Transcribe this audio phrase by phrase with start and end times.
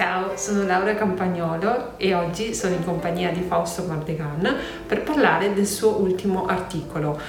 [0.00, 5.66] Ciao, sono Laura Campagnolo e oggi sono in compagnia di Fausto Mardegan per parlare del
[5.66, 7.20] suo ultimo articolo.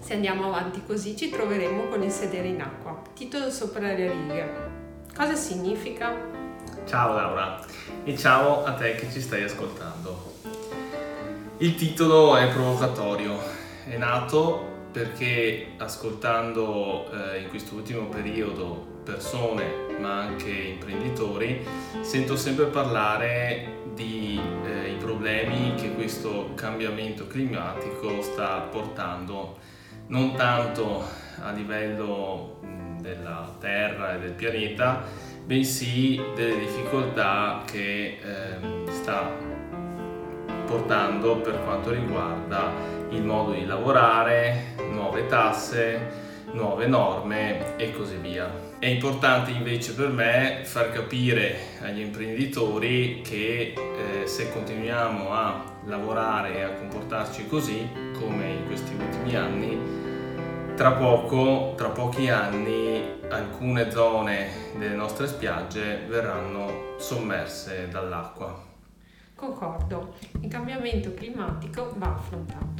[0.00, 2.98] Se andiamo avanti così ci troveremo con il sedere in acqua.
[3.12, 4.52] Titolo sopra le righe.
[5.14, 6.14] Cosa significa?
[6.86, 7.60] Ciao Laura
[8.04, 10.32] e ciao a te che ci stai ascoltando.
[11.58, 13.36] Il titolo è provocatorio,
[13.86, 21.66] è nato perché ascoltando eh, in quest'ultimo periodo persone ma anche imprenditori
[22.00, 29.58] sento sempre parlare di eh, i problemi che questo cambiamento climatico sta portando
[30.06, 31.02] non tanto
[31.42, 32.60] a livello
[33.00, 35.02] della terra e del pianeta
[35.44, 39.28] bensì delle difficoltà che eh, sta
[40.66, 48.50] portando per quanto riguarda il modo di lavorare, nuove tasse, nuove norme e così via.
[48.78, 56.56] È importante invece per me far capire agli imprenditori che eh, se continuiamo a lavorare
[56.56, 57.86] e a comportarci così,
[58.18, 64.48] come in questi ultimi anni, tra poco, tra pochi anni, alcune zone
[64.78, 68.72] delle nostre spiagge verranno sommerse dall'acqua.
[69.34, 72.73] Concordo, il cambiamento climatico va affrontato.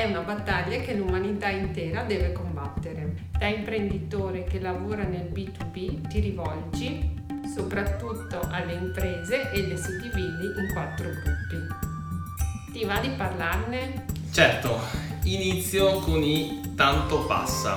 [0.00, 3.28] È una battaglia che l'umanità intera deve combattere.
[3.38, 7.22] Da imprenditore che lavora nel B2B ti rivolgi
[7.54, 12.72] soprattutto alle imprese e le suddividi in quattro gruppi.
[12.72, 14.06] Ti va di parlarne?
[14.32, 14.78] Certo,
[15.24, 17.76] inizio con i tanto passa.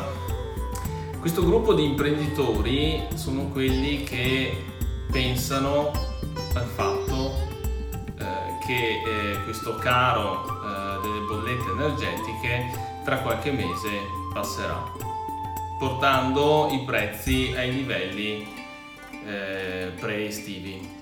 [1.20, 4.64] Questo gruppo di imprenditori sono quelli che
[5.12, 5.92] pensano
[6.54, 7.52] al fatto
[8.66, 10.83] che eh, questo caro eh,
[11.34, 12.70] bollette energetiche
[13.04, 13.90] tra qualche mese
[14.32, 14.92] passerà,
[15.80, 18.48] portando i prezzi ai livelli
[19.26, 21.02] eh, pre-estivi.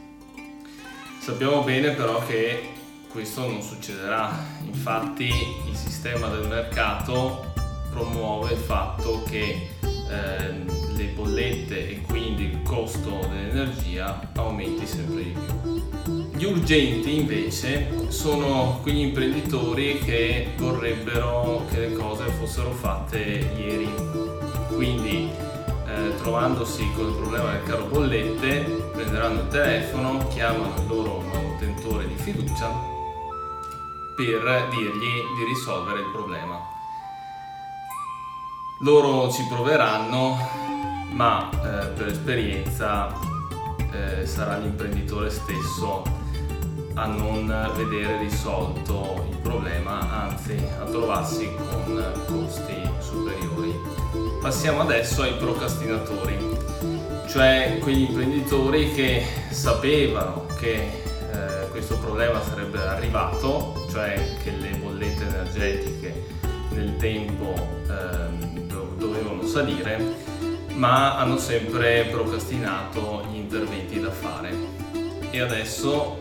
[1.19, 2.69] Sappiamo bene però che
[3.09, 4.31] questo non succederà,
[4.63, 5.29] infatti
[5.67, 7.51] il sistema del mercato
[7.91, 15.31] promuove il fatto che eh, le bollette e quindi il costo dell'energia aumenti sempre di
[15.31, 15.90] più.
[16.41, 23.87] Gli urgenti invece sono quegli imprenditori che vorrebbero che le cose fossero fatte ieri,
[24.73, 25.29] quindi
[25.85, 32.07] eh, trovandosi con il problema del caro bollette prenderanno il telefono, chiamano il loro manutentore
[32.07, 32.71] di fiducia
[34.15, 36.59] per dirgli di risolvere il problema.
[38.79, 40.39] Loro ci proveranno
[41.11, 43.13] ma eh, per esperienza
[43.91, 46.20] eh, sarà l'imprenditore stesso
[46.95, 53.73] a non vedere risolto il problema, anzi a trovarsi con costi superiori.
[54.41, 56.37] Passiamo adesso ai procrastinatori,
[57.27, 65.23] cioè quegli imprenditori che sapevano che eh, questo problema sarebbe arrivato, cioè che le bollette
[65.27, 66.25] energetiche
[66.71, 67.53] nel tempo
[67.87, 68.49] eh,
[68.97, 70.29] dovevano salire
[70.73, 74.51] ma hanno sempre procrastinato gli interventi da fare
[75.29, 76.17] e adesso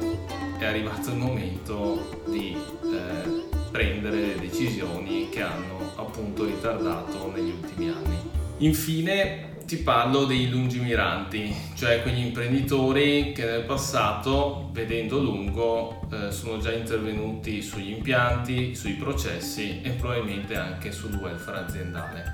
[0.65, 8.17] è arrivato il momento di eh, prendere decisioni che hanno appunto ritardato negli ultimi anni.
[8.59, 16.59] Infine ti parlo dei lungimiranti, cioè quegli imprenditori che nel passato, vedendo lungo, eh, sono
[16.59, 22.25] già intervenuti sugli impianti, sui processi e probabilmente anche sul welfare aziendale.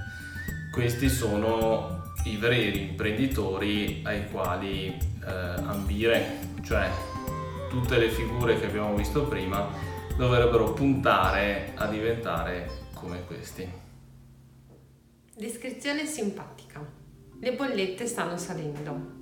[0.72, 5.30] Questi sono i veri imprenditori ai quali eh,
[5.66, 6.90] ambire, cioè
[7.80, 9.68] tutte le figure che abbiamo visto prima
[10.16, 13.70] dovrebbero puntare a diventare come questi.
[15.36, 16.82] Descrizione simpatica.
[17.38, 19.14] Le bollette stanno salendo.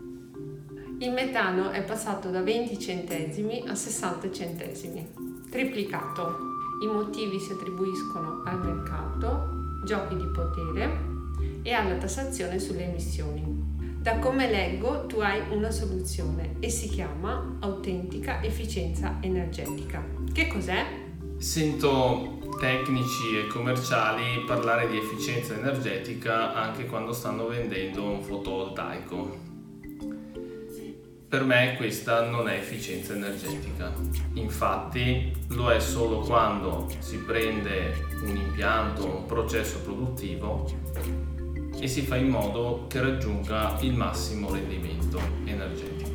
[1.01, 5.13] Il metano è passato da 20 centesimi a 60 centesimi,
[5.51, 6.39] triplicato.
[6.81, 11.13] I motivi si attribuiscono al mercato, giochi di potere,
[11.65, 13.54] e alla tassazione sulle emissioni.
[14.05, 20.05] Da come leggo tu hai una soluzione e si chiama autentica efficienza energetica.
[20.31, 20.85] Che cos'è?
[21.39, 29.39] Sento tecnici e commerciali parlare di efficienza energetica anche quando stanno vendendo un fotovoltaico.
[31.27, 33.91] Per me questa non è efficienza energetica,
[34.35, 41.34] infatti lo è solo quando si prende un impianto, un processo produttivo
[41.79, 46.13] e si fa in modo che raggiunga il massimo rendimento energetico.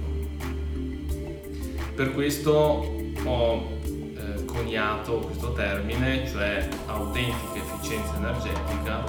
[1.96, 2.52] Per questo
[3.24, 9.04] ho eh, coniato questo termine, cioè autentica efficienza energetica,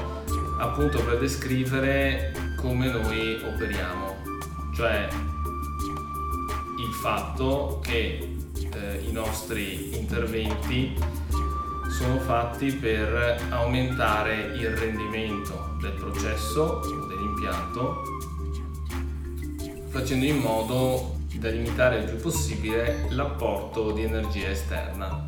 [0.59, 4.17] appunto per descrivere come noi operiamo,
[4.75, 5.09] cioè
[6.79, 8.37] il fatto che
[8.73, 10.95] eh, i nostri interventi
[12.01, 18.03] sono fatti per aumentare il rendimento del processo o dell'impianto
[19.91, 25.23] facendo in modo da limitare il più possibile l'apporto di energia esterna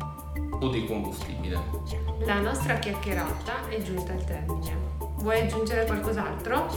[0.59, 1.61] o di combustibile.
[2.25, 4.75] La nostra chiacchierata è giunta al termine.
[5.17, 6.69] Vuoi aggiungere qualcos'altro?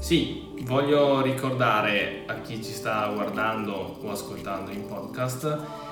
[0.00, 5.88] Sì, voglio ricordare a chi ci sta guardando o ascoltando in podcast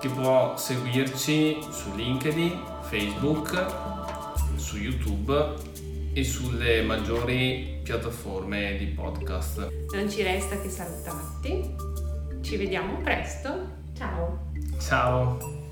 [0.00, 3.66] che può seguirci su LinkedIn, Facebook,
[4.56, 5.54] su YouTube
[6.12, 9.68] e sulle maggiori piattaforme di podcast.
[9.92, 11.74] Non ci resta che salutarti.
[12.42, 13.74] Ci vediamo presto.
[13.94, 14.50] Ciao.
[14.78, 15.65] Ciao.